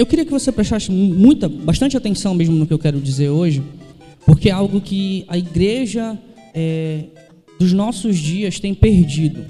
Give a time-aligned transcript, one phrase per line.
[0.00, 3.62] eu queria que você prestasse muita, bastante atenção mesmo no que eu quero dizer hoje,
[4.24, 6.18] porque é algo que a igreja
[6.54, 7.04] é,
[7.58, 9.44] dos nossos dias tem perdido.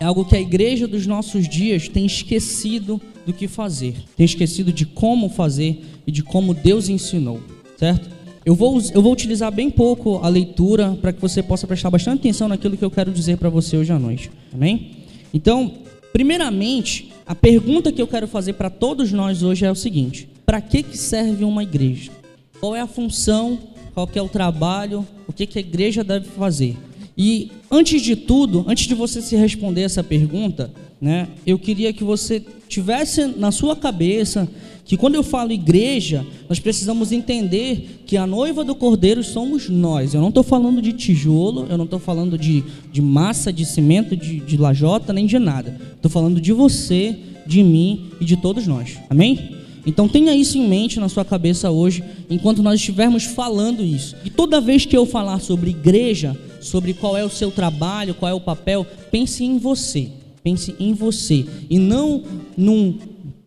[0.00, 4.72] É algo que a igreja dos nossos dias tem esquecido do que fazer, tem esquecido
[4.72, 7.40] de como fazer e de como Deus ensinou,
[7.78, 8.10] certo?
[8.44, 12.18] Eu vou, eu vou utilizar bem pouco a leitura para que você possa prestar bastante
[12.18, 14.90] atenção naquilo que eu quero dizer para você hoje à noite, amém?
[15.32, 15.83] Então,
[16.14, 20.60] primeiramente, a pergunta que eu quero fazer para todos nós hoje é o seguinte: para
[20.60, 22.12] que, que serve uma igreja?
[22.60, 23.58] Qual é a função?
[23.92, 25.04] Qual é o trabalho?
[25.26, 26.76] O que, que a igreja deve fazer?
[27.18, 30.72] E antes de tudo, antes de você se responder essa pergunta,
[31.04, 34.48] né, eu queria que você tivesse na sua cabeça
[34.86, 40.14] que quando eu falo igreja, nós precisamos entender que a noiva do cordeiro somos nós.
[40.14, 44.16] Eu não estou falando de tijolo, eu não estou falando de, de massa, de cimento,
[44.16, 45.78] de, de lajota, nem de nada.
[45.94, 47.14] Estou falando de você,
[47.46, 48.98] de mim e de todos nós.
[49.10, 49.58] Amém?
[49.84, 54.16] Então tenha isso em mente na sua cabeça hoje, enquanto nós estivermos falando isso.
[54.24, 58.30] E toda vez que eu falar sobre igreja, sobre qual é o seu trabalho, qual
[58.30, 60.08] é o papel, pense em você.
[60.44, 61.46] Pense em você.
[61.70, 62.22] E não
[62.56, 62.98] num,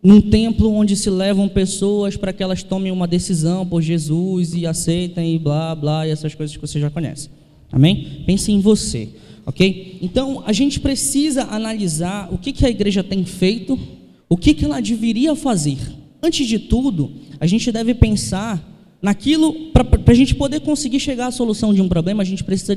[0.02, 4.66] num templo onde se levam pessoas para que elas tomem uma decisão por Jesus e
[4.66, 7.30] aceitem e blá blá e essas coisas que você já conhece.
[7.70, 8.24] Amém?
[8.26, 9.08] Pense em você.
[9.46, 9.98] Ok?
[10.02, 13.78] Então a gente precisa analisar o que, que a igreja tem feito,
[14.28, 15.78] o que, que ela deveria fazer.
[16.20, 18.62] Antes de tudo, a gente deve pensar
[19.00, 22.76] naquilo, para a gente poder conseguir chegar à solução de um problema, a gente precisa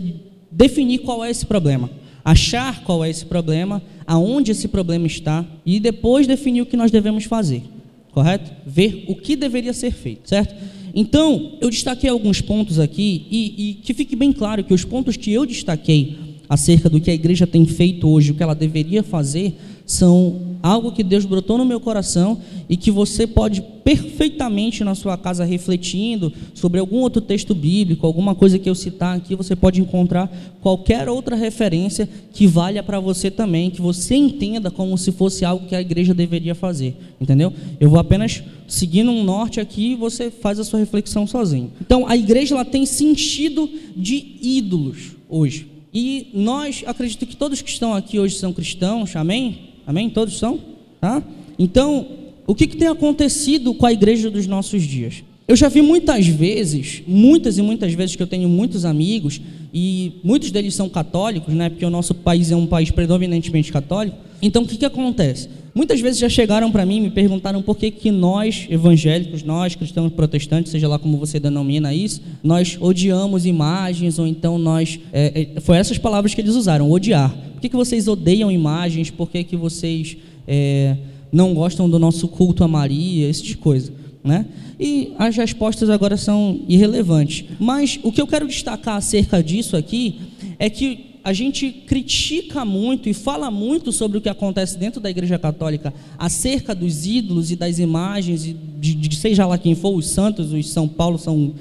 [0.51, 1.89] definir qual é esse problema,
[2.23, 6.91] achar qual é esse problema, aonde esse problema está e depois definir o que nós
[6.91, 7.63] devemos fazer,
[8.11, 8.51] correto?
[8.65, 10.53] Ver o que deveria ser feito, certo?
[10.93, 15.15] Então, eu destaquei alguns pontos aqui e, e que fique bem claro que os pontos
[15.15, 16.17] que eu destaquei
[16.49, 19.55] acerca do que a igreja tem feito hoje, o que ela deveria fazer,
[19.91, 22.39] são algo que Deus brotou no meu coração
[22.69, 28.33] e que você pode perfeitamente na sua casa refletindo sobre algum outro texto bíblico, alguma
[28.33, 33.29] coisa que eu citar aqui, você pode encontrar qualquer outra referência que valha para você
[33.29, 37.51] também, que você entenda como se fosse algo que a igreja deveria fazer, entendeu?
[37.79, 41.71] Eu vou apenas seguindo um norte aqui e você faz a sua reflexão sozinho.
[41.81, 45.67] Então, a igreja ela tem sentido de ídolos hoje.
[45.93, 49.70] E nós, acredito que todos que estão aqui hoje são cristãos, amém?
[49.85, 50.09] Amém?
[50.09, 50.59] Todos são?
[50.99, 51.23] Tá?
[51.57, 52.07] Então,
[52.45, 55.23] o que, que tem acontecido com a igreja dos nossos dias?
[55.47, 59.41] Eu já vi muitas vezes, muitas e muitas vezes que eu tenho muitos amigos,
[59.73, 61.69] e muitos deles são católicos, né?
[61.69, 64.17] Porque o nosso país é um país predominantemente católico.
[64.41, 65.49] Então, o que, que acontece?
[65.73, 69.73] Muitas vezes já chegaram para mim e me perguntaram por que, que nós, evangélicos, nós,
[69.73, 74.99] cristãos protestantes, seja lá como você denomina isso, nós odiamos imagens, ou então nós.
[75.13, 77.33] É, é, foi essas palavras que eles usaram, odiar.
[77.53, 79.09] Por que, que vocês odeiam imagens?
[79.09, 80.97] Por que, que vocês é,
[81.31, 83.29] não gostam do nosso culto a Maria?
[83.29, 84.00] Esse tipo de coisa.
[84.23, 84.45] Né?
[84.79, 87.45] E as respostas agora são irrelevantes.
[87.59, 90.19] Mas o que eu quero destacar acerca disso aqui
[90.59, 95.09] é que a gente critica muito e fala muito sobre o que acontece dentro da
[95.09, 99.95] Igreja Católica acerca dos ídolos e das imagens, e de, de seja lá quem for,
[99.95, 101.53] os santos, os São Paulo, são,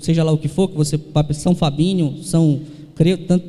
[0.00, 0.98] seja lá o que for, que você
[1.32, 2.60] São Fabinho, São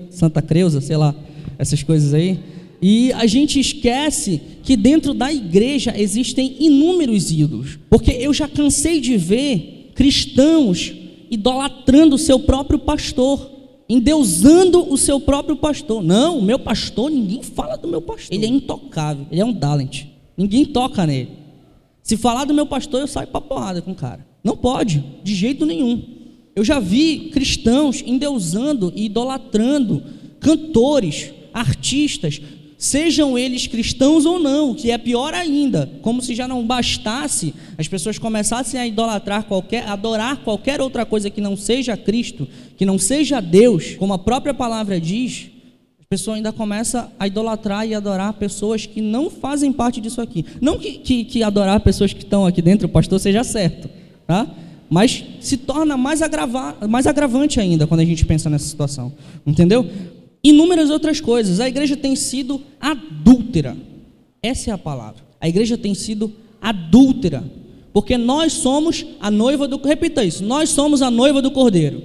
[0.10, 1.16] Santa Creuza, sei lá,
[1.58, 2.40] essas coisas aí.
[2.88, 7.80] E a gente esquece que dentro da igreja existem inúmeros ídolos.
[7.90, 10.94] Porque eu já cansei de ver cristãos
[11.32, 13.50] idolatrando o seu próprio pastor,
[13.90, 16.04] endeusando o seu próprio pastor.
[16.04, 18.32] Não, o meu pastor, ninguém fala do meu pastor.
[18.32, 20.04] Ele é intocável, ele é um talent.
[20.38, 21.30] Ninguém toca nele.
[22.04, 24.24] Se falar do meu pastor, eu saio para porrada com o cara.
[24.44, 26.04] Não pode, de jeito nenhum.
[26.56, 30.04] Eu já vi cristãos endeusando e idolatrando
[30.40, 32.40] cantores, artistas,
[32.78, 37.88] sejam eles cristãos ou não, que é pior ainda, como se já não bastasse as
[37.88, 42.48] pessoas começassem a idolatrar qualquer, adorar qualquer outra coisa que não seja Cristo,
[42.78, 45.48] que não seja Deus, como a própria palavra diz,
[46.00, 50.46] a pessoa ainda começa a idolatrar e adorar pessoas que não fazem parte disso aqui.
[50.62, 53.90] Não que, que, que adorar pessoas que estão aqui dentro, pastor, seja certo,
[54.28, 54.48] tá?
[54.90, 59.12] mas se torna mais, agrava, mais agravante ainda quando a gente pensa nessa situação,
[59.46, 59.88] entendeu?
[60.50, 61.60] Inúmeras outras coisas.
[61.60, 63.76] A igreja tem sido adúltera.
[64.42, 65.24] Essa é a palavra.
[65.42, 66.32] A igreja tem sido
[66.62, 67.44] adúltera.
[67.92, 69.78] Porque nós somos a noiva do.
[69.78, 70.44] Repita isso.
[70.44, 72.02] Nós somos a noiva do cordeiro.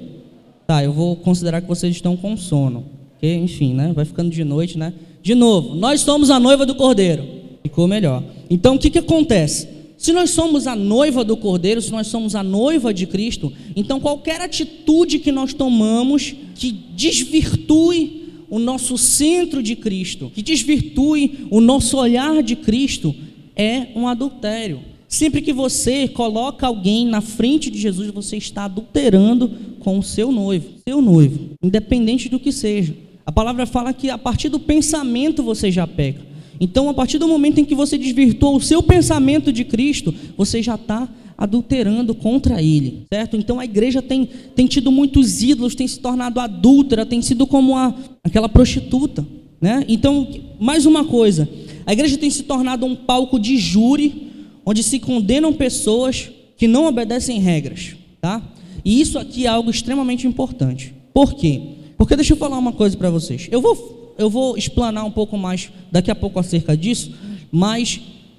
[0.67, 2.87] Tá, eu vou considerar que vocês estão com sono.
[3.11, 3.93] Porque, enfim, né?
[3.93, 4.95] Vai ficando de noite, né?
[5.23, 7.27] De novo, nós somos a noiva do cordeiro.
[7.63, 8.23] Ficou melhor.
[8.49, 9.69] Então, o que, que acontece?
[9.99, 14.01] Se nós somos a noiva do Cordeiro, se nós somos a noiva de Cristo, então
[14.01, 18.20] qualquer atitude que nós tomamos que desvirtue
[18.51, 23.15] o nosso centro de Cristo, que desvirtue o nosso olhar de Cristo,
[23.55, 24.81] é um adultério.
[25.09, 30.31] Sempre que você coloca alguém na frente de Jesus, você está adulterando com o seu
[30.31, 32.95] noivo, seu noivo, independente do que seja.
[33.25, 36.21] A palavra fala que a partir do pensamento você já peca.
[36.61, 40.63] Então, a partir do momento em que você desvirtua o seu pensamento de Cristo, você
[40.63, 41.09] já está
[41.41, 43.35] adulterando contra ele, certo?
[43.35, 47.75] Então a igreja tem, tem tido muitos ídolos, tem se tornado adúltera, tem sido como
[47.79, 49.27] a, aquela prostituta,
[49.59, 49.83] né?
[49.89, 50.29] Então,
[50.61, 51.49] mais uma coisa,
[51.87, 54.29] a igreja tem se tornado um palco de júri,
[54.67, 58.43] onde se condenam pessoas que não obedecem regras, tá?
[58.85, 60.95] E isso aqui é algo extremamente importante.
[61.15, 61.63] Por quê?
[61.97, 63.49] Porque deixa eu falar uma coisa para vocês.
[63.51, 67.13] Eu vou, eu vou explanar um pouco mais daqui a pouco acerca disso,
[67.51, 67.99] mas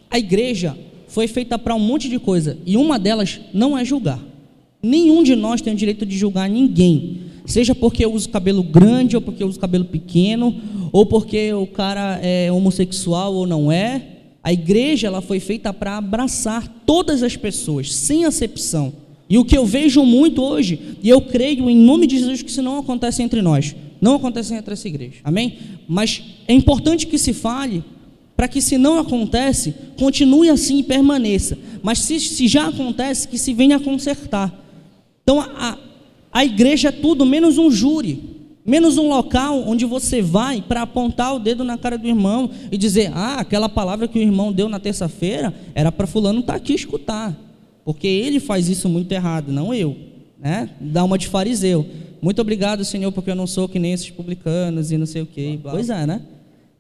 [0.10, 0.78] a igreja
[1.12, 4.20] foi feita para um monte de coisa e uma delas não é julgar.
[4.82, 9.18] Nenhum de nós tem o direito de julgar ninguém, seja porque eu uso cabelo grande
[9.18, 10.56] ou porque eu uso cabelo pequeno,
[10.92, 14.08] ou porque o cara é homossexual ou não é.
[14.42, 18.94] A igreja ela foi feita para abraçar todas as pessoas, sem acepção.
[19.30, 22.50] E o que eu vejo muito hoje, e eu creio em nome de Jesus que
[22.50, 25.18] isso não acontece entre nós, não acontece entre essa igreja.
[25.26, 25.58] Amém?
[25.88, 27.84] Mas é importante que se fale
[28.42, 31.56] para que se não acontece, continue assim e permaneça.
[31.84, 34.52] Mas se, se já acontece, que se venha a consertar.
[35.22, 35.78] Então a,
[36.34, 38.20] a igreja é tudo menos um júri,
[38.66, 42.78] menos um local onde você vai para apontar o dedo na cara do irmão e
[42.80, 46.58] dizer: ah, aquela palavra que o irmão deu na terça-feira era para fulano estar tá
[46.58, 47.38] aqui escutar,
[47.86, 49.96] porque ele faz isso muito errado, não eu.
[50.40, 50.68] Né?
[50.82, 51.86] Dá uma de fariseu.
[52.20, 55.28] Muito obrigado, Senhor, porque eu não sou que nem esses publicanos e não sei o
[55.28, 55.60] quê.
[55.62, 56.22] Pois é, né?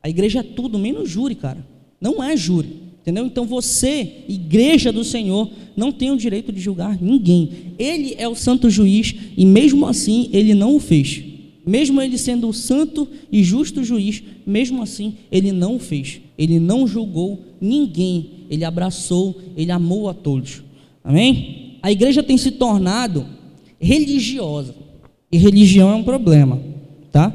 [0.03, 1.65] A igreja é tudo menos júri, cara.
[1.99, 2.81] Não é júri.
[3.01, 3.25] Entendeu?
[3.25, 7.49] Então você, igreja do Senhor, não tem o direito de julgar ninguém.
[7.79, 11.23] Ele é o santo juiz e mesmo assim ele não o fez.
[11.65, 16.21] Mesmo ele sendo o santo e justo juiz, mesmo assim ele não o fez.
[16.37, 18.29] Ele não julgou ninguém.
[18.49, 20.61] Ele abraçou, ele amou a todos.
[21.03, 21.77] Amém?
[21.81, 23.25] A igreja tem se tornado
[23.79, 24.75] religiosa.
[25.31, 26.61] E religião é um problema,
[27.11, 27.33] tá?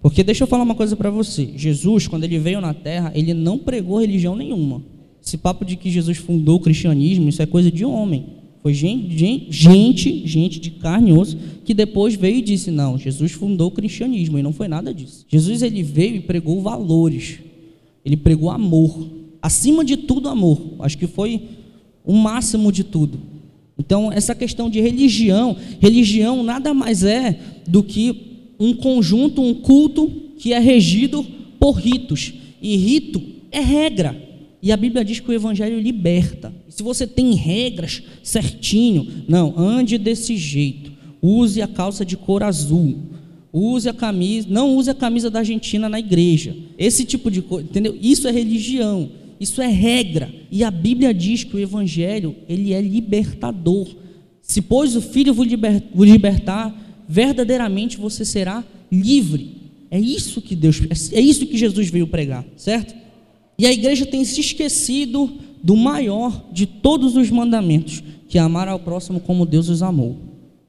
[0.00, 1.50] Porque deixa eu falar uma coisa para você.
[1.56, 4.82] Jesus, quando ele veio na terra, ele não pregou religião nenhuma.
[5.24, 8.26] Esse papo de que Jesus fundou o cristianismo, isso é coisa de homem.
[8.62, 13.32] Foi gente, gente, gente de carne e osso que depois veio e disse: "Não, Jesus
[13.32, 15.24] fundou o cristianismo", e não foi nada disso.
[15.28, 17.38] Jesus ele veio e pregou valores.
[18.04, 19.08] Ele pregou amor.
[19.40, 20.60] Acima de tudo, amor.
[20.80, 21.42] Acho que foi
[22.04, 23.18] o máximo de tudo.
[23.78, 28.27] Então, essa questão de religião, religião nada mais é do que
[28.58, 31.24] um conjunto, um culto que é regido
[31.58, 32.32] por ritos.
[32.60, 34.28] E rito é regra.
[34.62, 36.52] E a Bíblia diz que o Evangelho liberta.
[36.68, 40.92] se você tem regras certinho, não, ande desse jeito.
[41.22, 42.98] Use a calça de cor azul.
[43.52, 46.54] Use a camisa, não use a camisa da Argentina na igreja.
[46.76, 47.96] Esse tipo de coisa, entendeu?
[48.00, 49.10] Isso é religião.
[49.40, 50.32] Isso é regra.
[50.50, 53.88] E a Bíblia diz que o Evangelho ele é libertador.
[54.42, 55.46] Se pois o Filho vos
[56.08, 58.62] libertar, verdadeiramente você será
[58.92, 59.56] livre.
[59.90, 60.80] É isso que Deus,
[61.12, 62.94] é isso que Jesus veio pregar, certo?
[63.58, 65.30] E a igreja tem se esquecido
[65.62, 70.16] do maior de todos os mandamentos, que é amar ao próximo como Deus os amou.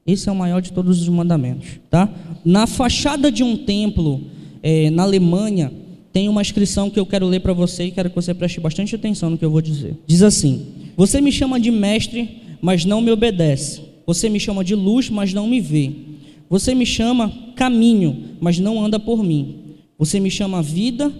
[0.06, 2.12] Esse é o maior de todos os mandamentos, tá?
[2.44, 4.22] Na fachada de um templo
[4.62, 5.70] é, na Alemanha
[6.12, 8.94] tem uma inscrição que eu quero ler para você e quero que você preste bastante
[8.94, 9.96] atenção no que eu vou dizer.
[10.06, 13.82] Diz assim: Você me chama de mestre, mas não me obedece.
[14.06, 15.92] Você me chama de luz, mas não me vê.
[16.50, 19.76] Você me chama caminho, mas não anda por mim.
[19.96, 21.12] Você me chama vida,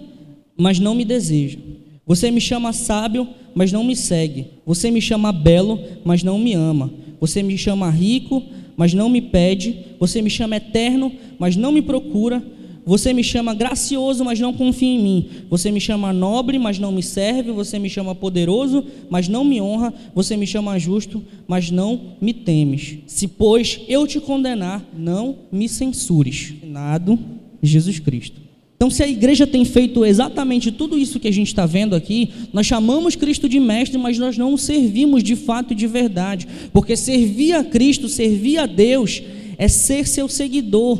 [0.57, 1.57] mas não me deseja.
[2.05, 4.47] Você me chama sábio, mas não me segue.
[4.65, 6.91] Você me chama belo, mas não me ama.
[7.21, 8.43] Você me chama rico,
[8.75, 9.77] mas não me pede.
[9.97, 12.43] Você me chama eterno, mas não me procura.
[12.85, 15.29] Você me chama gracioso, mas não confia em mim.
[15.49, 17.51] Você me chama nobre, mas não me serve.
[17.51, 19.93] Você me chama poderoso, mas não me honra.
[20.15, 22.97] Você me chama justo, mas não me temes.
[23.05, 26.53] Se, pois, eu te condenar, não me censures.
[26.63, 27.19] Nado
[27.61, 28.41] Jesus Cristo.
[28.75, 32.31] Então, se a igreja tem feito exatamente tudo isso que a gente está vendo aqui,
[32.51, 36.47] nós chamamos Cristo de mestre, mas nós não o servimos de fato e de verdade.
[36.73, 39.21] Porque servir a Cristo, servir a Deus,
[39.59, 40.99] é ser seu seguidor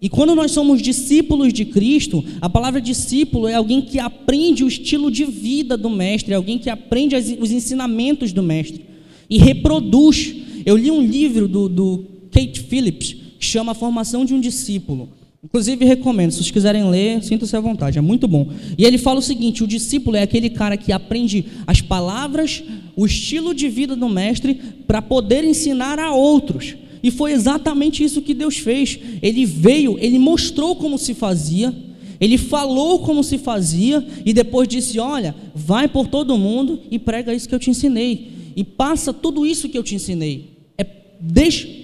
[0.00, 4.68] e quando nós somos discípulos de Cristo, a palavra discípulo é alguém que aprende o
[4.68, 8.84] estilo de vida do Mestre, é alguém que aprende os ensinamentos do Mestre
[9.28, 10.34] e reproduz.
[10.64, 15.08] Eu li um livro do, do Kate Phillips que chama A Formação de um Discípulo.
[15.42, 18.50] Inclusive, recomendo, se vocês quiserem ler, sinta-se à vontade, é muito bom.
[18.76, 22.62] E ele fala o seguinte: o discípulo é aquele cara que aprende as palavras,
[22.96, 26.74] o estilo de vida do Mestre, para poder ensinar a outros.
[27.02, 28.98] E foi exatamente isso que Deus fez.
[29.22, 31.74] Ele veio, ele mostrou como se fazia,
[32.20, 37.34] ele falou como se fazia e depois disse: Olha, vai por todo mundo e prega
[37.34, 38.32] isso que eu te ensinei.
[38.56, 40.50] e passa tudo isso que eu te ensinei.
[40.76, 40.84] É,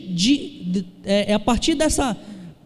[0.08, 2.16] de, é, é a partir dessa,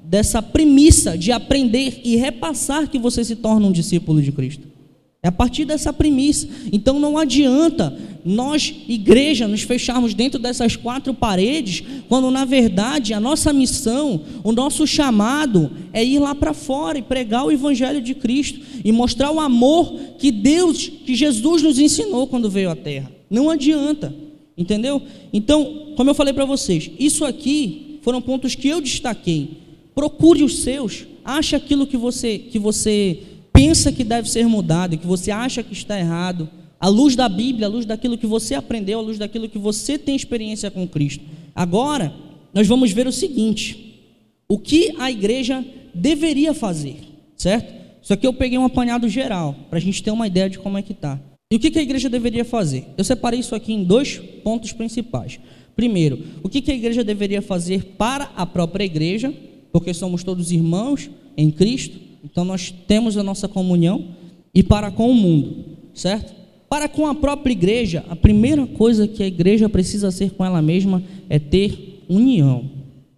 [0.03, 4.78] dessa premissa de aprender e repassar que você se torna um discípulo de Cristo.
[5.21, 6.49] É a partir dessa premissa.
[6.73, 13.21] Então não adianta nós, igreja, nos fecharmos dentro dessas quatro paredes, quando na verdade a
[13.21, 18.15] nossa missão, o nosso chamado é ir lá para fora e pregar o Evangelho de
[18.15, 23.11] Cristo e mostrar o amor que Deus, que Jesus nos ensinou quando veio à Terra.
[23.29, 24.15] Não adianta,
[24.57, 25.03] entendeu?
[25.33, 29.59] Então, como eu falei para vocês, isso aqui foram pontos que eu destaquei.
[29.95, 33.21] Procure os seus, ache aquilo que você, que você
[33.59, 36.49] pensa que deve ser mudado, que você acha que está errado,
[36.79, 39.99] à luz da Bíblia, à luz daquilo que você aprendeu, à luz daquilo que você
[39.99, 41.25] tem experiência com Cristo.
[41.57, 42.15] Agora,
[42.55, 44.01] nós vamos ver o seguinte:
[44.49, 46.99] o que a igreja deveria fazer,
[47.37, 47.75] certo?
[48.01, 50.79] Isso aqui eu peguei um apanhado geral, para a gente ter uma ideia de como
[50.79, 51.19] é que está.
[51.51, 52.85] E o que a igreja deveria fazer?
[52.97, 55.41] Eu separei isso aqui em dois pontos principais.
[55.75, 59.35] Primeiro, o que a igreja deveria fazer para a própria igreja,
[59.73, 62.08] porque somos todos irmãos em Cristo.
[62.25, 64.09] Então nós temos a nossa comunhão
[64.55, 66.33] e para com o mundo, certo?
[66.69, 70.61] Para com a própria igreja, a primeira coisa que a igreja precisa ser com ela
[70.61, 72.71] mesma é ter união.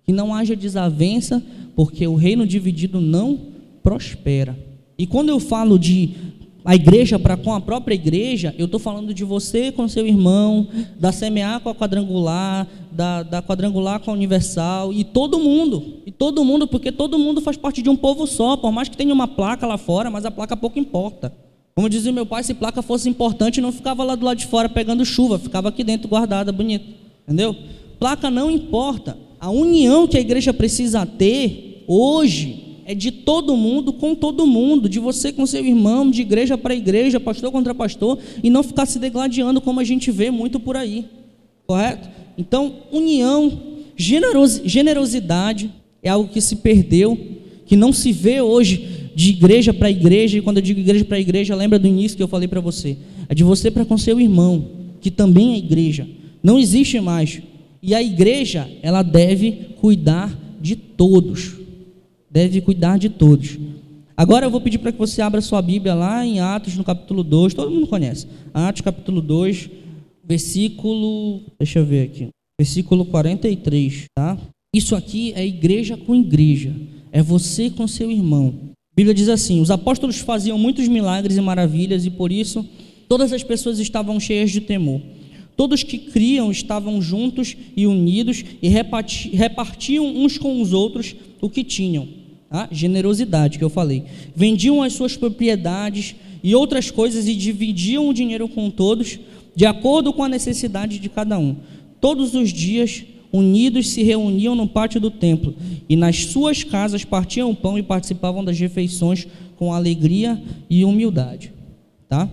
[0.05, 1.43] Que não haja desavença,
[1.75, 3.39] porque o reino dividido não
[3.83, 4.57] prospera.
[4.97, 6.11] E quando eu falo de
[6.65, 10.69] a igreja para com a própria igreja, eu estou falando de você com seu irmão,
[10.99, 16.11] da CMA com a quadrangular, da, da quadrangular com a universal, e todo mundo, e
[16.11, 19.15] todo mundo, porque todo mundo faz parte de um povo só, por mais que tenha
[19.15, 21.33] uma placa lá fora, mas a placa pouco importa.
[21.75, 24.69] Como dizia meu pai, se placa fosse importante, não ficava lá do lado de fora
[24.69, 26.85] pegando chuva, ficava aqui dentro guardada, bonito.
[27.25, 27.57] Entendeu?
[27.99, 29.17] Placa não importa.
[29.39, 34.89] A união que a igreja precisa ter hoje é de todo mundo com todo mundo,
[34.89, 38.85] de você com seu irmão, de igreja para igreja, pastor contra pastor, e não ficar
[38.85, 41.05] se degladiando como a gente vê muito por aí.
[41.69, 42.09] Correto?
[42.37, 43.61] Então, união,
[43.97, 45.71] generosidade
[46.03, 47.17] é algo que se perdeu,
[47.65, 51.21] que não se vê hoje de igreja para igreja, e quando eu digo igreja para
[51.21, 52.97] igreja, lembra do início que eu falei para você.
[53.29, 54.67] É de você para com seu irmão,
[55.01, 56.09] que também é igreja.
[56.43, 57.41] Não existe mais.
[57.81, 61.60] E a igreja, ela deve cuidar de todos
[62.31, 63.59] deve cuidar de todos.
[64.17, 67.25] Agora eu vou pedir para que você abra sua Bíblia lá em Atos, no capítulo
[67.25, 68.27] 2, todo mundo conhece.
[68.53, 69.71] Atos, capítulo 2,
[70.23, 71.41] versículo.
[71.59, 72.29] Deixa eu ver aqui.
[72.61, 74.39] Versículo 43, tá?
[74.75, 76.73] Isso aqui é igreja com igreja.
[77.11, 78.55] É você com seu irmão.
[78.93, 82.65] A Bíblia diz assim: os apóstolos faziam muitos milagres e maravilhas, e por isso
[83.09, 85.01] todas as pessoas estavam cheias de temor.
[85.57, 91.65] Todos que criam estavam juntos e unidos e repartiam uns com os outros o que
[91.65, 92.20] tinham
[92.51, 94.05] a generosidade que eu falei.
[94.35, 99.19] Vendiam as suas propriedades e outras coisas e dividiam o dinheiro com todos,
[99.55, 101.57] de acordo com a necessidade de cada um.
[102.01, 105.55] Todos os dias, unidos, se reuniam no pátio do templo
[105.89, 111.53] e nas suas casas partiam o pão e participavam das refeições com alegria e humildade.
[112.09, 112.29] Tá?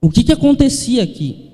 [0.00, 1.45] O que, que acontecia aqui?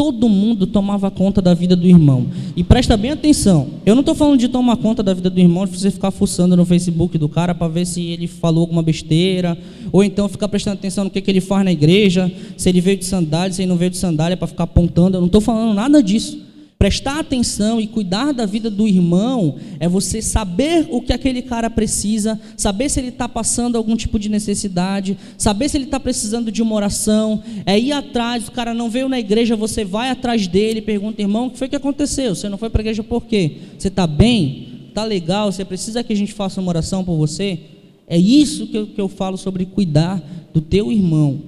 [0.00, 2.28] Todo mundo tomava conta da vida do irmão.
[2.54, 5.66] E presta bem atenção, eu não estou falando de tomar conta da vida do irmão,
[5.66, 9.58] de você ficar fuçando no Facebook do cara para ver se ele falou alguma besteira,
[9.90, 12.96] ou então ficar prestando atenção no que, que ele faz na igreja, se ele veio
[12.96, 15.16] de sandália, se ele não veio de sandália, para ficar apontando.
[15.16, 16.47] Eu não estou falando nada disso.
[16.78, 21.68] Prestar atenção e cuidar da vida do irmão é você saber o que aquele cara
[21.68, 26.52] precisa, saber se ele está passando algum tipo de necessidade, saber se ele está precisando
[26.52, 30.46] de uma oração, é ir atrás, o cara não veio na igreja, você vai atrás
[30.46, 32.36] dele, pergunta, irmão, o que foi que aconteceu?
[32.36, 33.56] Você não foi para a igreja por quê?
[33.76, 34.86] Você está bem?
[34.88, 35.50] Está legal?
[35.50, 37.58] Você precisa que a gente faça uma oração por você?
[38.06, 40.22] É isso que eu, que eu falo sobre cuidar
[40.54, 41.42] do teu irmão.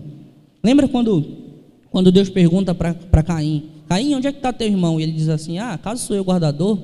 [0.61, 1.25] Lembra quando,
[1.89, 3.80] quando Deus pergunta para Caim?
[3.91, 5.01] Caim, onde é que está teu irmão?
[5.01, 6.79] E ele diz assim: Ah, caso sou eu guardador,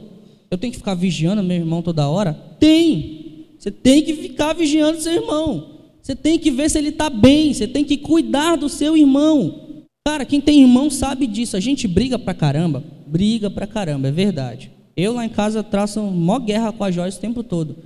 [0.50, 2.32] eu tenho que ficar vigiando meu irmão toda hora?
[2.58, 3.46] Tem.
[3.56, 5.76] Você tem que ficar vigiando seu irmão.
[6.02, 7.54] Você tem que ver se ele está bem.
[7.54, 9.84] Você tem que cuidar do seu irmão.
[10.06, 11.56] Cara, quem tem irmão sabe disso.
[11.56, 12.82] A gente briga pra caramba.
[13.06, 14.72] Briga pra caramba, é verdade.
[14.96, 17.76] Eu lá em casa traço mó guerra com a Joyce o tempo todo.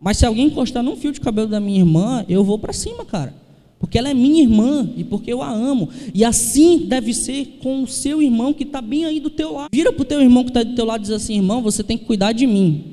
[0.00, 3.04] Mas se alguém encostar num fio de cabelo da minha irmã, eu vou para cima,
[3.04, 3.34] cara
[3.80, 5.88] porque ela é minha irmã e porque eu a amo.
[6.14, 9.70] E assim deve ser com o seu irmão que está bem aí do teu lado.
[9.72, 11.82] Vira para o teu irmão que está do teu lado e diz assim, irmão, você
[11.82, 12.84] tem que cuidar de mim.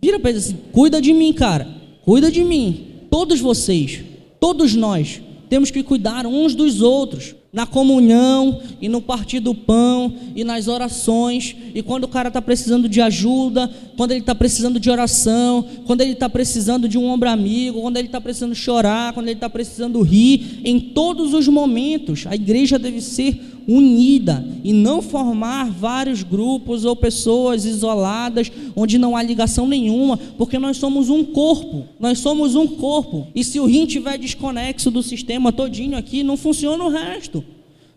[0.00, 1.66] Vira para ele assim, cuida de mim, cara.
[2.04, 2.86] Cuida de mim.
[3.10, 4.04] Todos vocês,
[4.38, 7.34] todos nós, temos que cuidar uns dos outros.
[7.52, 11.56] Na comunhão e no partir do pão e nas orações.
[11.74, 16.02] E quando o cara está precisando de ajuda, quando ele está precisando de oração, quando
[16.02, 19.48] ele está precisando de um ombro amigo, quando ele está precisando chorar, quando ele está
[19.48, 26.22] precisando rir, em todos os momentos, a igreja deve ser unida e não formar vários
[26.22, 31.84] grupos ou pessoas isoladas onde não há ligação nenhuma, porque nós somos um corpo.
[32.00, 33.26] Nós somos um corpo.
[33.34, 37.44] E se o rim estiver desconexo do sistema todinho aqui, não funciona o resto.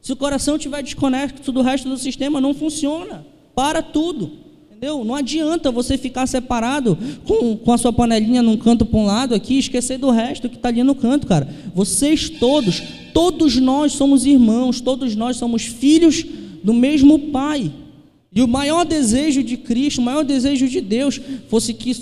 [0.01, 3.25] Se o coração estiver desconexo do resto do sistema, não funciona.
[3.55, 4.40] Para tudo.
[4.81, 5.05] Entendeu?
[5.05, 9.35] Não adianta você ficar separado com, com a sua panelinha num canto para um lado
[9.35, 11.47] aqui e esquecer do resto que está ali no canto, cara.
[11.75, 12.81] Vocês todos,
[13.13, 16.25] todos nós somos irmãos, todos nós somos filhos
[16.63, 17.71] do mesmo Pai.
[18.33, 21.95] E o maior desejo de Cristo, o maior desejo de Deus, fosse que,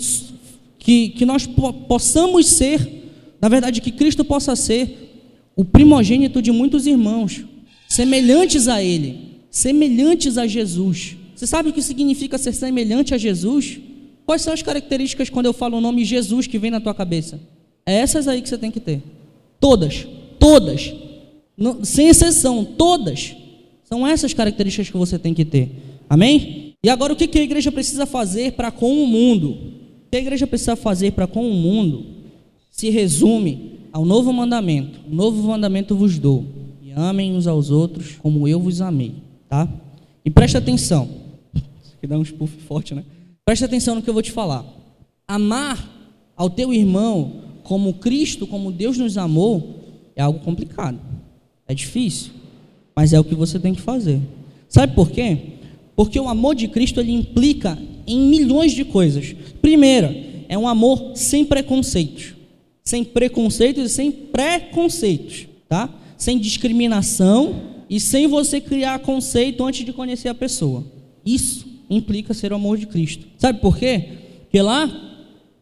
[0.78, 1.46] que, que nós
[1.86, 3.10] possamos ser,
[3.42, 5.20] na verdade, que Cristo possa ser
[5.54, 7.44] o primogênito de muitos irmãos,
[7.86, 9.18] semelhantes a Ele,
[9.50, 11.19] semelhantes a Jesus.
[11.40, 13.80] Você sabe o que significa ser semelhante a Jesus?
[14.26, 17.40] Quais são as características quando eu falo o nome Jesus que vem na tua cabeça?
[17.86, 19.02] É essas aí que você tem que ter.
[19.58, 20.06] Todas,
[20.38, 20.92] todas,
[21.82, 23.34] sem exceção, todas.
[23.84, 25.72] São essas características que você tem que ter.
[26.10, 26.74] Amém?
[26.84, 29.52] E agora o que a igreja precisa fazer para com o mundo?
[29.52, 32.04] O que a igreja precisa fazer para com o mundo
[32.70, 35.00] se resume ao novo mandamento.
[35.10, 36.44] O novo mandamento vos dou.
[36.82, 39.14] E amem uns aos outros como eu vos amei.
[39.48, 39.66] Tá?
[40.22, 41.19] E preste atenção
[42.00, 43.04] que dá um puff forte, né?
[43.44, 44.64] Preste atenção no que eu vou te falar.
[45.28, 45.88] Amar
[46.36, 49.80] ao teu irmão como Cristo, como Deus nos amou,
[50.16, 50.98] é algo complicado.
[51.68, 52.32] É difícil,
[52.96, 54.20] mas é o que você tem que fazer.
[54.68, 55.38] Sabe por quê?
[55.94, 59.34] Porque o amor de Cristo ele implica em milhões de coisas.
[59.60, 60.14] Primeira,
[60.48, 62.34] é um amor sem preconceitos.
[62.82, 65.92] Sem preconceitos e sem preconceitos, tá?
[66.16, 70.84] Sem discriminação e sem você criar conceito antes de conhecer a pessoa.
[71.24, 73.26] Isso implica ser o amor de Cristo.
[73.36, 74.04] Sabe por quê?
[74.42, 74.88] Porque lá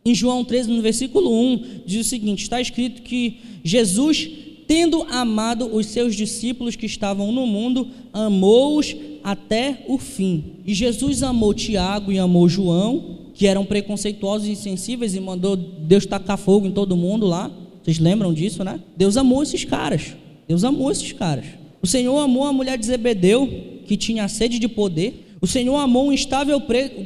[0.05, 4.29] em João 13, no versículo 1, diz o seguinte: está escrito que Jesus,
[4.67, 10.45] tendo amado os seus discípulos que estavam no mundo, amou-os até o fim.
[10.67, 16.07] E Jesus amou Tiago e amou João, que eram preconceituosos e insensíveis, e mandou Deus
[16.07, 17.51] tacar fogo em todo mundo lá.
[17.83, 18.81] Vocês lembram disso, né?
[18.97, 20.15] Deus amou esses caras.
[20.47, 21.45] Deus amou esses caras.
[21.81, 23.49] O Senhor amou a mulher de Zebedeu,
[23.87, 26.61] que tinha sede de poder, o Senhor amou um instável,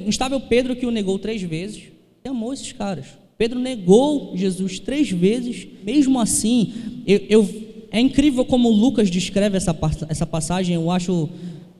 [0.05, 1.85] um instável Pedro que o negou três vezes.
[2.25, 3.07] E amou esses caras.
[3.37, 5.67] Pedro negou Jesus três vezes.
[5.85, 6.73] Mesmo assim,
[7.07, 9.77] eu, eu, é incrível como Lucas descreve essa,
[10.09, 10.75] essa passagem.
[10.77, 11.29] Eu acho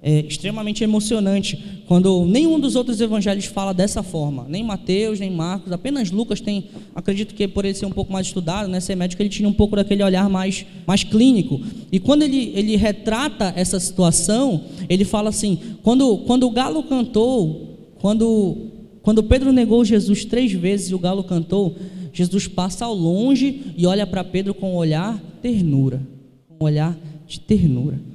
[0.03, 5.71] é, extremamente emocionante quando nenhum dos outros evangelhos fala dessa forma, nem Mateus, nem Marcos,
[5.71, 9.23] apenas Lucas tem, acredito que por ele ser um pouco mais estudado, né, ser médico,
[9.23, 11.61] ele tinha um pouco daquele olhar mais, mais clínico.
[11.93, 17.79] E quando ele, ele retrata essa situação, ele fala assim: quando, quando o galo cantou,
[18.01, 18.57] quando,
[19.03, 21.77] quando Pedro negou Jesus três vezes e o galo cantou,
[22.13, 26.03] Jesus passa ao longe e olha para Pedro com um olhar ternura,
[26.51, 28.12] um olhar de ternura.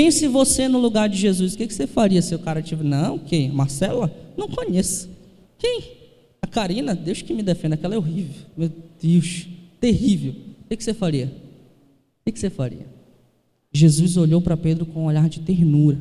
[0.00, 1.52] Pense você no lugar de Jesus.
[1.52, 2.88] O que você faria se o cara tivesse.
[2.88, 3.50] Não, quem?
[3.50, 4.10] Marcela?
[4.34, 5.10] Não conheço.
[5.58, 5.82] Quem?
[6.40, 6.94] A Karina?
[6.94, 7.74] Deus que me defenda.
[7.74, 8.34] Aquela é horrível.
[8.56, 9.46] Meu Deus.
[9.78, 10.34] Terrível.
[10.64, 11.30] O que você faria?
[12.26, 12.86] O que você faria?
[13.70, 15.98] Jesus olhou para Pedro com um olhar de ternura.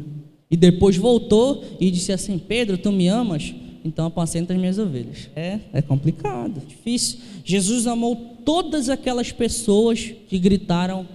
[0.50, 3.54] E depois voltou e disse assim: Pedro, tu me amas?
[3.84, 5.30] Então apacenta as minhas ovelhas.
[5.36, 7.20] É, é complicado, difícil.
[7.44, 11.06] Jesus amou todas aquelas pessoas que gritaram: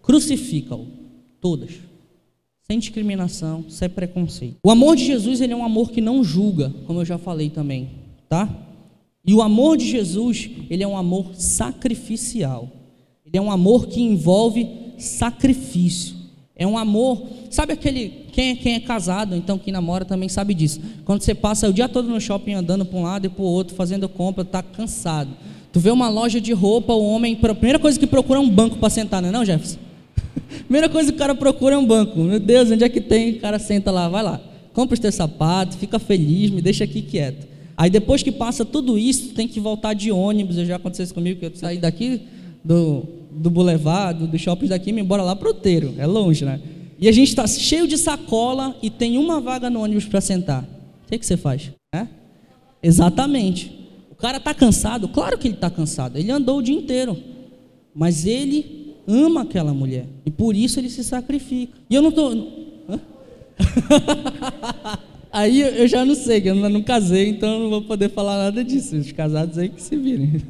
[0.00, 0.86] crucifica-o.
[1.40, 1.87] Todas
[2.70, 4.56] sem discriminação, sem preconceito.
[4.62, 7.48] O amor de Jesus ele é um amor que não julga, como eu já falei
[7.48, 7.88] também,
[8.28, 8.46] tá?
[9.24, 12.68] E o amor de Jesus ele é um amor sacrificial.
[13.24, 16.14] Ele é um amor que envolve sacrifício.
[16.54, 20.52] É um amor, sabe aquele quem é, quem é casado, então quem namora também sabe
[20.52, 20.78] disso.
[21.06, 23.46] Quando você passa o dia todo no shopping andando para um lado e para o
[23.46, 25.30] outro, fazendo compra, tá cansado.
[25.72, 28.50] Tu vê uma loja de roupa, o homem, a primeira coisa que procura é um
[28.50, 29.87] banco para sentar, não é não, Jefferson?
[30.64, 32.18] Primeira coisa que o cara procura é um banco.
[32.20, 33.32] Meu Deus, onde é que tem?
[33.32, 34.40] O cara senta lá, vai lá,
[34.72, 37.46] compra os teus sapatos, fica feliz, me deixa aqui quieto.
[37.76, 40.56] Aí depois que passa tudo isso, tem que voltar de ônibus.
[40.56, 42.22] Já aconteceu isso comigo, que eu saí daqui
[42.64, 45.94] do, do boulevard, do, do shopping daqui, me embora lá pro Outeiro.
[45.96, 46.60] É longe, né?
[46.98, 50.64] E a gente está cheio de sacola e tem uma vaga no ônibus para sentar.
[50.64, 51.70] O que, que você faz?
[51.94, 52.06] É?
[52.82, 53.72] Exatamente.
[54.10, 55.06] O cara está cansado?
[55.08, 56.18] Claro que ele está cansado.
[56.18, 57.16] Ele andou o dia inteiro.
[57.94, 60.06] Mas ele ama aquela mulher.
[60.26, 61.72] E por isso ele se sacrifica.
[61.88, 62.68] E eu não estou.
[65.32, 68.36] aí eu já não sei, eu não, não casei, então eu não vou poder falar
[68.36, 68.96] nada disso.
[68.96, 70.42] Os casados aí que se virem.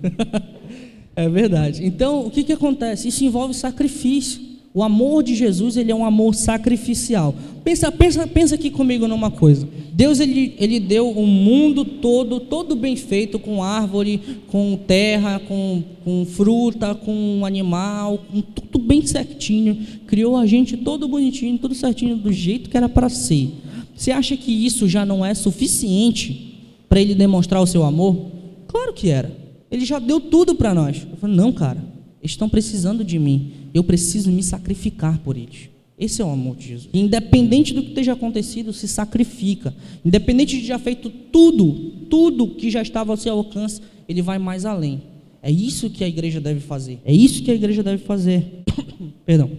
[1.15, 1.87] é verdade.
[1.87, 3.07] Então, o que, que acontece?
[3.07, 4.48] Isso envolve sacrifício.
[4.75, 7.35] O amor de Jesus, ele é um amor sacrificial.
[7.65, 9.67] Pensa, pensa, pensa aqui comigo numa coisa.
[9.93, 15.83] Deus ele, ele deu o mundo todo, todo bem feito, com árvore, com terra, com,
[16.05, 19.79] com fruta, com animal, com tudo bem certinho.
[20.07, 23.51] Criou a gente todo bonitinho, tudo certinho, do jeito que era para ser.
[23.97, 26.57] Você acha que isso já não é suficiente
[26.89, 28.27] para ele demonstrar o seu amor?
[28.69, 29.37] Claro que era.
[29.71, 31.07] Ele já deu tudo para nós.
[31.11, 31.83] Eu falei, não, cara,
[32.21, 33.53] eles estão precisando de mim.
[33.73, 35.69] Eu preciso me sacrificar por eles.
[35.99, 36.89] Esse é o amor de Jesus.
[36.95, 39.75] Independente do que esteja acontecido, se sacrifica.
[40.05, 41.73] Independente de já feito tudo,
[42.09, 45.03] tudo que já estava ao seu alcance, ele vai mais além.
[45.43, 47.01] É isso que a igreja deve fazer.
[47.05, 48.63] É isso que a igreja deve fazer.
[49.27, 49.51] Perdão.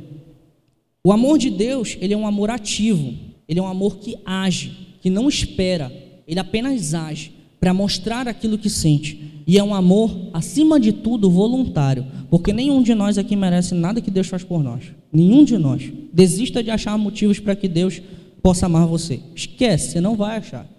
[1.03, 3.13] O amor de Deus, ele é um amor ativo.
[3.47, 5.91] Ele é um amor que age, que não espera.
[6.27, 9.43] Ele apenas age para mostrar aquilo que sente.
[9.45, 12.05] E é um amor, acima de tudo, voluntário.
[12.29, 14.83] Porque nenhum de nós aqui merece nada que Deus faz por nós.
[15.11, 15.91] Nenhum de nós.
[16.13, 18.01] Desista de achar motivos para que Deus
[18.41, 19.19] possa amar você.
[19.35, 20.69] Esquece, você não vai achar.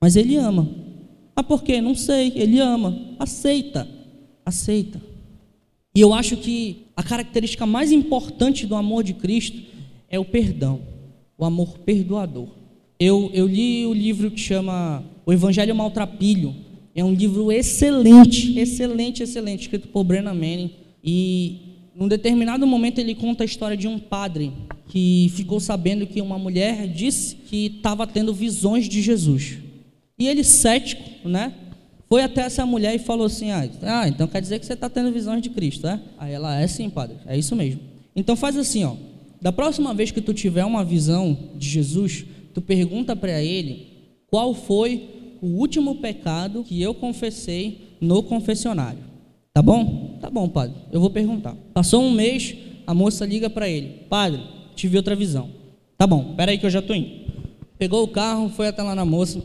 [0.00, 0.68] Mas Ele ama.
[1.36, 1.80] Ah, por quê?
[1.80, 2.32] Não sei.
[2.34, 2.98] Ele ama.
[3.18, 3.86] Aceita.
[4.44, 5.00] Aceita.
[5.94, 9.62] E eu acho que a característica mais importante do amor de Cristo
[10.08, 10.80] é o perdão.
[11.36, 12.48] O amor perdoador.
[12.98, 16.54] Eu, eu li o livro que chama O Evangelho Maltrapilho.
[16.94, 20.70] É um livro excelente, excelente, excelente, escrito por Brennan Manning.
[21.02, 24.52] E num determinado momento ele conta a história de um padre
[24.88, 29.58] que ficou sabendo que uma mulher disse que estava tendo visões de Jesus.
[30.18, 31.52] E ele, cético, né?
[32.08, 34.88] Foi até essa mulher e falou assim: Ah, ah então quer dizer que você está
[34.88, 36.00] tendo visões de Cristo, é?
[36.18, 37.80] Aí ela, é sim, padre, é isso mesmo.
[38.14, 38.94] Então faz assim, ó.
[39.42, 43.93] Da próxima vez que tu tiver uma visão de Jesus, tu pergunta para ele
[44.34, 48.98] qual foi o último pecado que eu confessei no confessionário.
[49.52, 50.18] Tá bom?
[50.20, 50.74] Tá bom, padre.
[50.90, 51.54] Eu vou perguntar.
[51.72, 52.52] Passou um mês,
[52.84, 54.42] a moça liga para ele: Padre,
[54.74, 55.50] tive outra visão.
[55.96, 57.10] Tá bom, peraí que eu já estou indo.
[57.78, 59.40] Pegou o carro, foi até lá na moça,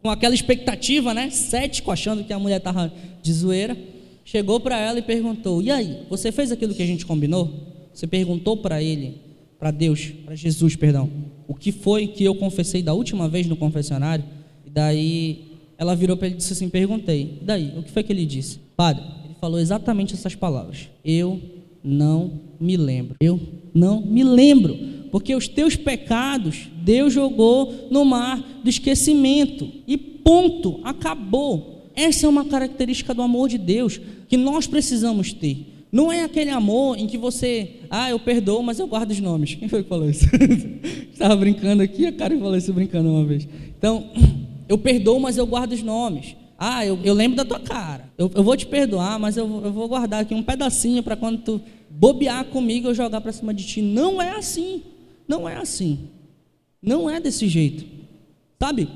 [0.00, 1.28] com aquela expectativa, né?
[1.30, 3.76] Cético, achando que a mulher estava de zoeira.
[4.24, 7.50] Chegou para ela e perguntou: E aí, você fez aquilo que a gente combinou?
[7.92, 9.20] Você perguntou para ele,
[9.58, 11.10] para Deus, para Jesus, perdão,
[11.50, 14.24] o que foi que eu confessei da última vez no confessionário?
[14.64, 18.04] E daí ela virou para ele e disse assim: Perguntei, e daí, o que foi
[18.04, 18.60] que ele disse?
[18.76, 21.42] Padre, ele falou exatamente essas palavras: Eu
[21.82, 23.16] não me lembro.
[23.20, 23.40] Eu
[23.74, 24.78] não me lembro,
[25.10, 31.90] porque os teus pecados Deus jogou no mar do esquecimento e ponto, acabou.
[31.96, 35.66] Essa é uma característica do amor de Deus que nós precisamos ter.
[35.92, 39.54] Não é aquele amor em que você, ah, eu perdoo, mas eu guardo os nomes.
[39.54, 40.24] Quem foi que falou isso?
[41.12, 43.48] Estava brincando aqui, a cara falou isso brincando uma vez.
[43.76, 44.10] Então,
[44.68, 46.36] eu perdoo, mas eu guardo os nomes.
[46.56, 48.08] Ah, eu, eu lembro da tua cara.
[48.16, 51.38] Eu, eu vou te perdoar, mas eu, eu vou guardar aqui um pedacinho para quando
[51.38, 53.82] tu bobear comigo eu jogar para cima de ti.
[53.82, 54.82] Não é assim.
[55.26, 56.10] Não é assim.
[56.80, 57.84] Não é desse jeito.
[58.58, 58.88] Sabe?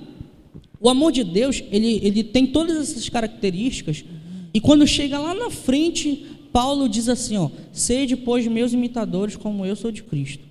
[0.79, 4.05] O amor de Deus, ele, ele tem todas essas características.
[4.53, 9.67] E quando chega lá na frente, Paulo diz assim: ó, sede, pois, meus imitadores, como
[9.67, 10.45] eu sou de Cristo.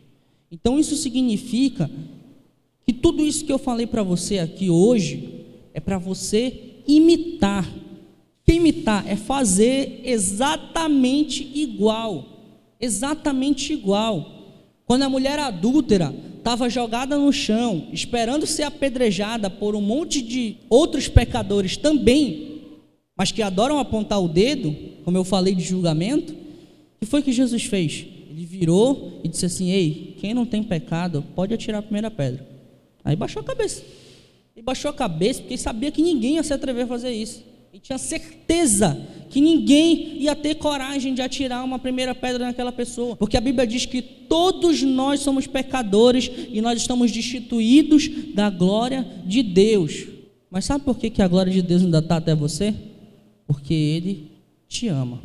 [0.51, 1.89] Então isso significa
[2.85, 7.65] que tudo isso que eu falei para você aqui hoje é para você imitar.
[8.45, 12.25] Que imitar é fazer exatamente igual.
[12.81, 14.29] Exatamente igual.
[14.85, 20.57] Quando a mulher adúltera estava jogada no chão, esperando ser apedrejada por um monte de
[20.69, 22.52] outros pecadores também,
[23.15, 27.31] mas que adoram apontar o dedo, como eu falei de julgamento, o que foi que
[27.31, 28.05] Jesus fez?
[28.29, 32.47] Ele virou e disse assim: Ei, quem não tem pecado pode atirar a primeira pedra.
[33.03, 33.83] Aí baixou a cabeça.
[34.55, 37.43] E baixou a cabeça porque sabia que ninguém ia se atrever a fazer isso.
[37.71, 38.99] E tinha certeza
[39.29, 43.15] que ninguém ia ter coragem de atirar uma primeira pedra naquela pessoa.
[43.15, 49.05] Porque a Bíblia diz que todos nós somos pecadores e nós estamos destituídos da glória
[49.25, 50.05] de Deus.
[50.51, 52.75] Mas sabe por que a glória de Deus ainda está até você?
[53.53, 54.31] Porque Ele
[54.67, 55.21] te ama.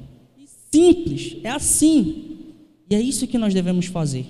[0.71, 2.37] Simples, é assim.
[2.91, 4.27] E é isso que nós devemos fazer.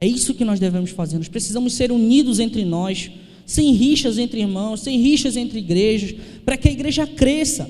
[0.00, 1.18] É isso que nós devemos fazer.
[1.18, 3.10] Nós precisamos ser unidos entre nós,
[3.44, 7.68] sem rixas entre irmãos, sem rixas entre igrejas, para que a igreja cresça.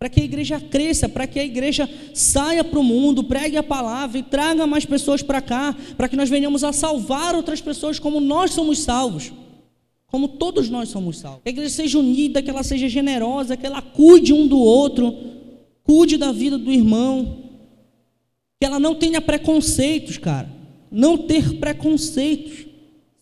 [0.00, 3.62] Para que a igreja cresça, para que a igreja saia para o mundo, pregue a
[3.62, 8.00] palavra e traga mais pessoas para cá, para que nós venhamos a salvar outras pessoas
[8.00, 9.32] como nós somos salvos,
[10.12, 11.40] como todos nós somos salvos.
[11.42, 15.12] Que a igreja seja unida, que ela seja generosa, que ela cuide um do outro,
[15.82, 17.38] cuide da vida do irmão,
[18.60, 22.66] que ela não tenha preconceitos, cara não ter preconceitos.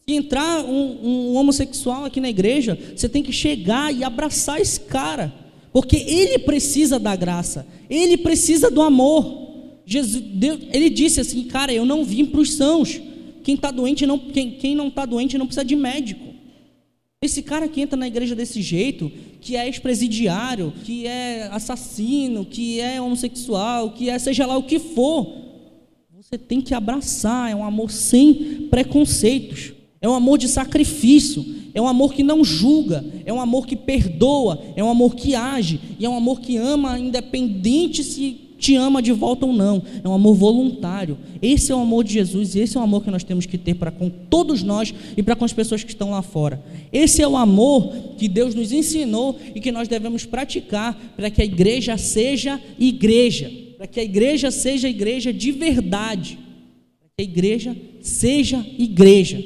[0.06, 4.80] Se entrar um, um, homossexual aqui na igreja, você tem que chegar e abraçar esse
[4.80, 5.32] cara,
[5.72, 9.38] porque ele precisa da graça, ele precisa do amor.
[9.86, 13.00] Jesus, Deus, ele disse assim, cara, eu não vim para os sãos.
[13.44, 16.29] Quem está doente não, quem, quem não está doente não precisa de médico.
[17.22, 22.80] Esse cara que entra na igreja desse jeito, que é ex-presidiário, que é assassino, que
[22.80, 25.30] é homossexual, que é seja lá o que for,
[26.16, 27.50] você tem que abraçar.
[27.50, 29.74] É um amor sem preconceitos.
[30.00, 31.44] É um amor de sacrifício.
[31.74, 33.04] É um amor que não julga.
[33.26, 34.58] É um amor que perdoa.
[34.74, 35.78] É um amor que age.
[35.98, 39.82] E é um amor que ama, independente se te ama de volta ou não.
[40.04, 41.16] É um amor voluntário.
[41.40, 43.56] Esse é o amor de Jesus e esse é o amor que nós temos que
[43.56, 46.62] ter para com todos nós e para com as pessoas que estão lá fora.
[46.92, 51.40] Esse é o amor que Deus nos ensinou e que nós devemos praticar para que
[51.40, 56.38] a igreja seja igreja, para que a igreja seja igreja de verdade,
[57.00, 59.42] para que a igreja seja igreja.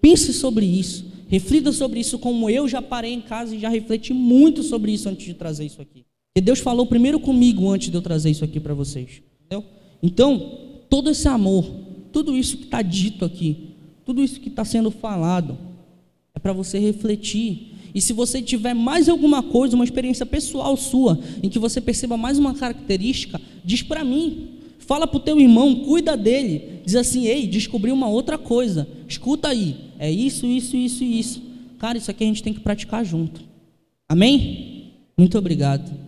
[0.00, 1.06] Pense sobre isso.
[1.28, 5.08] Reflita sobre isso, como eu já parei em casa e já refleti muito sobre isso
[5.08, 6.04] antes de trazer isso aqui.
[6.38, 9.20] E Deus falou primeiro comigo antes de eu trazer isso aqui para vocês.
[9.44, 9.68] Entendeu?
[10.00, 10.52] Então,
[10.88, 11.68] todo esse amor,
[12.12, 13.70] tudo isso que está dito aqui,
[14.04, 15.58] tudo isso que está sendo falado,
[16.32, 17.72] é para você refletir.
[17.92, 22.16] E se você tiver mais alguma coisa, uma experiência pessoal sua, em que você perceba
[22.16, 24.50] mais uma característica, diz para mim.
[24.78, 26.82] Fala para o teu irmão, cuida dele.
[26.86, 28.86] Diz assim, ei, descobri uma outra coisa.
[29.08, 29.74] Escuta aí.
[29.98, 31.42] É isso, isso, isso e isso.
[31.80, 33.40] Cara, isso aqui a gente tem que praticar junto.
[34.08, 34.92] Amém?
[35.16, 36.07] Muito obrigado.